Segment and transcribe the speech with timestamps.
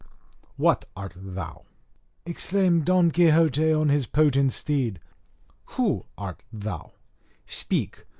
[0.57, 1.65] _"What art thou?"
[2.25, 4.99] exclaimed Don Quixote on his potent steed.
[5.77, 6.93] "Who art thou?
[7.45, 8.07] Speak!